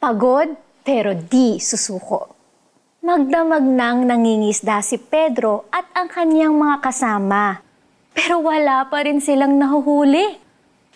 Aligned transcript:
Pagod 0.00 0.56
pero 0.80 1.12
di 1.12 1.60
susuko. 1.60 2.32
Magdamag 3.04 3.60
nang 3.60 4.08
nangingisda 4.08 4.80
si 4.80 4.96
Pedro 4.96 5.68
at 5.68 5.92
ang 5.92 6.08
kanyang 6.08 6.56
mga 6.56 6.80
kasama. 6.80 7.60
Pero 8.16 8.40
wala 8.40 8.88
pa 8.88 9.04
rin 9.04 9.20
silang 9.20 9.60
nahuhuli. 9.60 10.40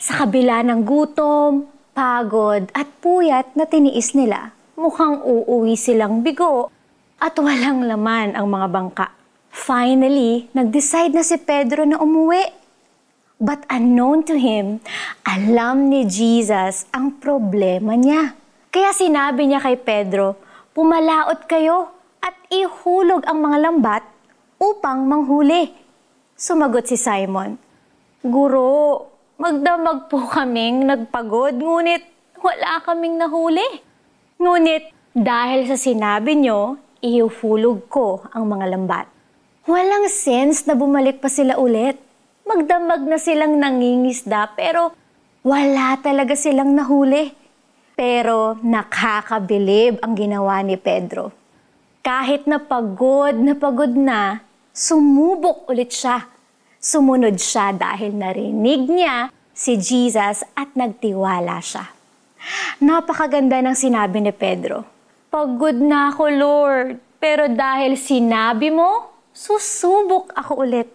Sa 0.00 0.24
kabila 0.24 0.64
ng 0.64 0.88
gutom, 0.88 1.68
pagod 1.92 2.64
at 2.72 2.88
puyat 3.04 3.52
na 3.52 3.68
tiniis 3.68 4.16
nila, 4.16 4.56
mukhang 4.72 5.20
uuwi 5.20 5.76
silang 5.76 6.24
bigo 6.24 6.72
at 7.20 7.36
walang 7.36 7.84
laman 7.84 8.32
ang 8.32 8.48
mga 8.48 8.68
bangka. 8.72 9.12
Finally, 9.52 10.48
nag-decide 10.56 11.12
na 11.12 11.20
si 11.20 11.36
Pedro 11.36 11.84
na 11.84 12.00
umuwi. 12.00 12.56
But 13.36 13.68
unknown 13.68 14.24
to 14.32 14.40
him, 14.40 14.80
alam 15.28 15.92
ni 15.92 16.08
Jesus 16.08 16.88
ang 16.96 17.20
problema 17.20 18.00
niya. 18.00 18.40
Kaya 18.74 18.90
sinabi 18.90 19.46
niya 19.46 19.62
kay 19.62 19.78
Pedro, 19.78 20.34
pumalaot 20.74 21.46
kayo 21.46 21.94
at 22.18 22.34
ihulog 22.50 23.22
ang 23.22 23.38
mga 23.38 23.70
lambat 23.70 24.02
upang 24.58 25.06
manghuli. 25.06 25.70
Sumagot 26.34 26.90
si 26.90 26.98
Simon, 26.98 27.54
Guro, 28.18 29.06
magdamag 29.38 30.10
po 30.10 30.26
kaming 30.26 30.90
nagpagod, 30.90 31.54
ngunit 31.54 32.02
wala 32.42 32.82
kaming 32.82 33.14
nahuli. 33.14 33.62
Ngunit 34.42 34.90
dahil 35.14 35.70
sa 35.70 35.78
sinabi 35.78 36.34
nyo, 36.34 36.74
ihulog 36.98 37.86
ko 37.86 38.26
ang 38.34 38.50
mga 38.50 38.74
lambat. 38.74 39.06
Walang 39.70 40.10
sense 40.10 40.66
na 40.66 40.74
bumalik 40.74 41.22
pa 41.22 41.30
sila 41.30 41.62
ulit. 41.62 41.94
Magdamag 42.42 43.06
na 43.06 43.22
silang 43.22 43.54
nangingisda 43.54 44.50
pero 44.58 44.90
wala 45.46 45.94
talaga 46.02 46.34
silang 46.34 46.74
nahuli. 46.74 47.43
Pero 47.94 48.58
nakakabilib 48.58 50.02
ang 50.02 50.18
ginawa 50.18 50.58
ni 50.66 50.74
Pedro. 50.74 51.30
Kahit 52.02 52.50
na 52.50 52.58
pagod 52.58 53.38
na 53.38 53.54
pagod 53.54 53.94
na, 53.94 54.42
sumubok 54.74 55.70
ulit 55.70 55.94
siya. 55.94 56.26
Sumunod 56.82 57.38
siya 57.38 57.70
dahil 57.70 58.18
narinig 58.18 58.90
niya 58.90 59.30
si 59.54 59.78
Jesus 59.78 60.42
at 60.58 60.74
nagtiwala 60.74 61.62
siya. 61.62 61.86
Napakaganda 62.82 63.62
ng 63.62 63.78
sinabi 63.78 64.20
ni 64.20 64.34
Pedro. 64.34 64.82
Pagod 65.30 65.78
na 65.78 66.10
ako, 66.10 66.24
Lord, 66.34 66.88
pero 67.22 67.46
dahil 67.48 67.94
sinabi 67.94 68.74
mo, 68.74 69.14
susubok 69.30 70.34
ako 70.34 70.66
ulit. 70.66 70.90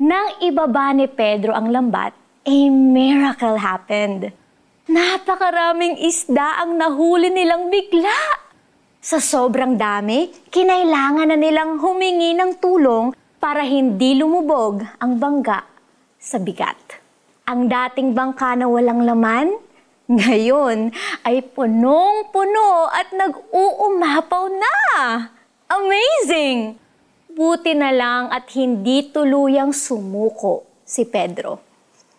Nang 0.00 0.42
ibaba 0.42 0.90
ni 0.96 1.06
Pedro 1.06 1.54
ang 1.54 1.70
lambat, 1.70 2.16
a 2.42 2.58
miracle 2.72 3.60
happened 3.60 4.34
Napakaraming 4.90 6.02
isda 6.02 6.58
ang 6.58 6.74
nahuli 6.74 7.30
nilang 7.30 7.70
bigla. 7.70 8.18
Sa 8.98 9.22
sobrang 9.22 9.78
dami, 9.78 10.26
kinailangan 10.50 11.30
na 11.30 11.38
nilang 11.38 11.78
humingi 11.78 12.34
ng 12.34 12.58
tulong 12.58 13.14
para 13.38 13.62
hindi 13.62 14.18
lumubog 14.18 14.82
ang 14.98 15.22
bangga 15.22 15.62
sa 16.18 16.42
bigat. 16.42 16.98
Ang 17.46 17.70
dating 17.70 18.10
bangka 18.10 18.58
na 18.58 18.66
walang 18.66 19.06
laman, 19.06 19.54
ngayon 20.10 20.90
ay 21.30 21.46
punong-puno 21.54 22.90
at 22.90 23.14
nag-uumapaw 23.14 24.50
na. 24.50 24.78
Amazing! 25.70 26.74
Buti 27.30 27.78
na 27.78 27.94
lang 27.94 28.34
at 28.34 28.50
hindi 28.58 29.14
tuluyang 29.14 29.70
sumuko 29.70 30.66
si 30.82 31.06
Pedro. 31.06 31.62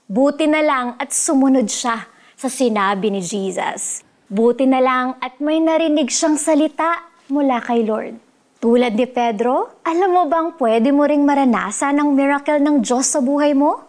Buti 0.08 0.48
na 0.48 0.64
lang 0.64 0.88
at 0.96 1.12
sumunod 1.12 1.68
siya 1.68 2.13
sa 2.44 2.52
sinabi 2.52 3.08
ni 3.08 3.24
Jesus. 3.24 4.04
Buti 4.28 4.68
na 4.68 4.84
lang 4.84 5.16
at 5.24 5.40
may 5.40 5.64
narinig 5.64 6.12
siyang 6.12 6.36
salita 6.36 7.08
mula 7.32 7.64
kay 7.64 7.88
Lord. 7.88 8.20
Tulad 8.60 9.00
ni 9.00 9.08
Pedro, 9.08 9.80
alam 9.80 10.12
mo 10.12 10.28
bang 10.28 10.52
pwede 10.60 10.92
mo 10.92 11.08
ring 11.08 11.24
maranasan 11.24 12.04
ang 12.04 12.12
miracle 12.12 12.60
ng 12.60 12.84
Diyos 12.84 13.08
sa 13.08 13.24
buhay 13.24 13.56
mo? 13.56 13.88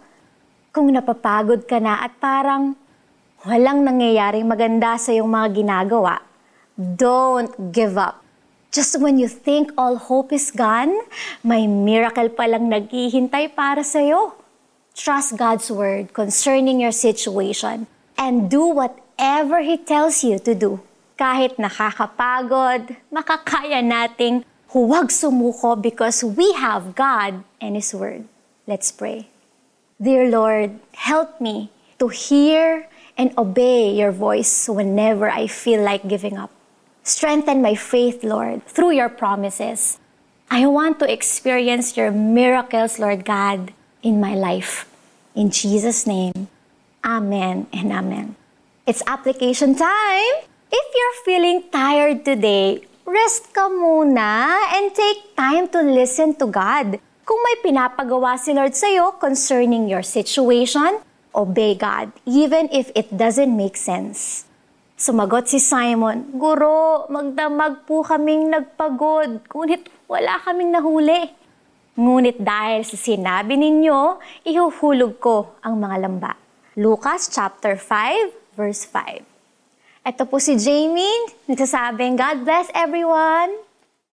Kung 0.71 0.87
napapagod 0.87 1.67
ka 1.67 1.83
na 1.83 2.07
at 2.07 2.15
parang 2.23 2.79
walang 3.43 3.83
nangyayaring 3.83 4.47
maganda 4.47 4.95
sa 5.03 5.11
iyong 5.11 5.31
mga 5.31 5.49
ginagawa, 5.59 6.23
don't 6.79 7.51
give 7.75 7.99
up. 7.99 8.23
Just 8.71 9.03
when 9.03 9.19
you 9.19 9.27
think 9.27 9.75
all 9.75 9.99
hope 9.99 10.31
is 10.31 10.55
gone, 10.55 10.95
may 11.43 11.67
miracle 11.67 12.31
palang 12.31 12.71
naghihintay 12.71 13.51
para 13.59 13.83
sa 13.83 13.99
iyo. 13.99 14.39
Trust 14.95 15.35
God's 15.35 15.75
word 15.75 16.15
concerning 16.15 16.79
your 16.79 16.95
situation 16.95 17.91
and 18.17 18.51
do 18.51 18.67
whatever 18.67 19.61
He 19.61 19.77
tells 19.77 20.25
you 20.25 20.39
to 20.39 20.55
do. 20.55 20.81
Kahit 21.19 21.57
nakakapagod, 21.57 22.97
makakaya 23.13 23.83
nating 23.83 24.43
huwag 24.75 25.15
sumuko 25.15 25.79
because 25.79 26.25
we 26.25 26.53
have 26.55 26.95
God 26.95 27.45
and 27.61 27.77
His 27.77 27.95
Word. 27.95 28.27
Let's 28.67 28.91
pray. 28.91 29.31
Dear 30.03 30.29
Lord, 30.29 30.81
help 30.93 31.41
me 31.41 31.71
to 31.99 32.09
hear 32.09 32.89
and 33.17 33.31
obey 33.39 33.95
your 33.95 34.11
voice 34.11 34.69
whenever 34.69 35.31
I 35.31 35.47
feel 35.47 35.83
like 35.83 36.09
giving 36.09 36.37
up. 36.37 36.51
Strengthen 37.05 37.63
my 37.63 37.75
faith, 37.75 38.25
Lord, 38.25 38.67
through 38.67 38.93
your 38.93 39.09
promises. 39.09 39.99
I 40.51 40.67
want 40.67 40.99
to 41.01 41.11
experience 41.11 41.97
your 41.97 42.11
miracles, 42.11 42.99
Lord 42.99 43.25
God, 43.25 43.73
in 44.03 44.21
my 44.21 44.35
life. 44.35 44.89
In 45.35 45.51
Jesus' 45.51 46.07
name. 46.07 46.49
Amen 47.05 47.69
and 47.69 47.93
amen. 47.93 48.33
It's 48.89 49.05
application 49.05 49.77
time! 49.77 50.49
If 50.73 50.87
you're 50.97 51.19
feeling 51.29 51.69
tired 51.69 52.25
today, 52.25 52.81
rest 53.05 53.53
ka 53.53 53.69
muna 53.69 54.57
and 54.73 54.89
take 54.97 55.37
time 55.37 55.69
to 55.77 55.85
listen 55.85 56.33
to 56.41 56.49
God. 56.49 56.97
Kung 57.29 57.41
may 57.45 57.61
pinapagawa 57.61 58.41
si 58.41 58.57
Lord 58.57 58.73
sa'yo 58.73 59.21
concerning 59.21 59.85
your 59.85 60.01
situation, 60.01 60.97
obey 61.37 61.77
God, 61.77 62.09
even 62.25 62.73
if 62.73 62.89
it 62.97 63.13
doesn't 63.13 63.53
make 63.53 63.77
sense. 63.77 64.49
Sumagot 64.97 65.53
si 65.53 65.61
Simon, 65.61 66.33
Guro, 66.41 67.05
magdamag 67.13 67.85
po 67.85 68.01
kaming 68.01 68.49
nagpagod, 68.49 69.45
ngunit 69.45 69.93
wala 70.09 70.41
kaming 70.41 70.73
nahuli. 70.73 71.29
Ngunit 72.01 72.41
dahil 72.41 72.81
sa 72.89 72.97
sinabi 72.97 73.61
ninyo, 73.61 74.25
ihuhulog 74.49 75.21
ko 75.21 75.61
ang 75.61 75.85
mga 75.85 75.99
lamba. 76.01 76.44
Lucas 76.75 77.31
chapter 77.31 77.79
5, 77.79 78.59
verse 78.59 78.83
5. 78.83 79.23
Ito 80.03 80.27
po 80.27 80.43
si 80.43 80.59
Jamie, 80.59 81.31
nagsasabing, 81.47 82.19
God 82.19 82.43
bless 82.43 82.67
everyone! 82.75 83.55